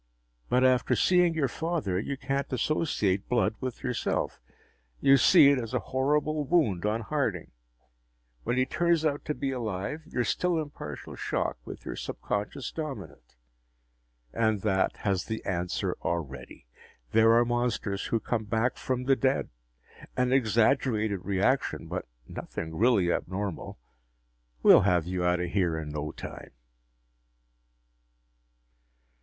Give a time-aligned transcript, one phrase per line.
[0.49, 4.41] "But after seeing your father, you can't associate blood with yourself
[4.99, 7.51] you see it as a horrible wound on Harding.
[8.43, 12.71] When he turns out to be alive, you're still in partial shock, with your subconscious
[12.71, 13.35] dominant.
[14.33, 16.65] And that has the answer already.
[17.11, 19.49] There are monsters who come back from the dead!
[20.17, 23.77] An exaggerated reaction, but nothing really abnormal.
[24.63, 26.53] We'll have you out of here in no time."